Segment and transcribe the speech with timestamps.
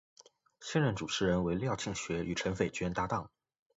[0.59, 3.29] 现任主持人为廖庆学与陈斐娟搭档。